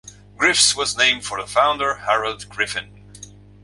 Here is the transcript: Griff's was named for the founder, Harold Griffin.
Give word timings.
Griff's 0.35 0.75
was 0.75 0.97
named 0.97 1.23
for 1.23 1.39
the 1.39 1.45
founder, 1.45 1.93
Harold 1.97 2.49
Griffin. 2.49 3.03